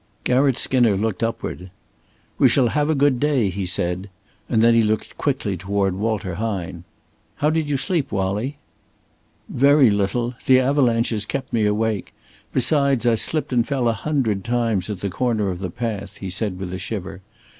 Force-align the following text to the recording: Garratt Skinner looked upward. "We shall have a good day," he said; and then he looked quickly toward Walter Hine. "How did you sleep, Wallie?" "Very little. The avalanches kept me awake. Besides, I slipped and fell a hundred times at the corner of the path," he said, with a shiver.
Garratt 0.23 0.57
Skinner 0.57 0.97
looked 0.97 1.21
upward. 1.21 1.69
"We 2.39 2.49
shall 2.49 2.69
have 2.69 2.89
a 2.89 2.95
good 2.95 3.19
day," 3.19 3.49
he 3.51 3.67
said; 3.67 4.09
and 4.49 4.63
then 4.63 4.73
he 4.73 4.81
looked 4.81 5.15
quickly 5.15 5.55
toward 5.55 5.93
Walter 5.93 6.33
Hine. 6.41 6.85
"How 7.35 7.51
did 7.51 7.69
you 7.69 7.77
sleep, 7.77 8.11
Wallie?" 8.11 8.57
"Very 9.47 9.91
little. 9.91 10.33
The 10.47 10.59
avalanches 10.59 11.27
kept 11.27 11.53
me 11.53 11.67
awake. 11.67 12.15
Besides, 12.51 13.05
I 13.05 13.13
slipped 13.13 13.53
and 13.53 13.67
fell 13.67 13.87
a 13.87 13.93
hundred 13.93 14.43
times 14.43 14.89
at 14.89 15.01
the 15.01 15.09
corner 15.11 15.51
of 15.51 15.59
the 15.59 15.69
path," 15.69 16.17
he 16.17 16.31
said, 16.31 16.57
with 16.57 16.73
a 16.73 16.79
shiver. 16.79 17.21